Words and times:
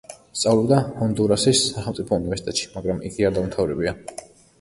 სწავლობდა 0.43 0.77
ჰონდურასის 1.01 1.61
სახელმწიფო 1.73 2.17
უნივერსიტეტში, 2.21 2.65
მაგრამ 2.79 3.05
იგი 3.11 3.29
არ 3.29 3.37
დაუმთავრებია. 3.37 3.95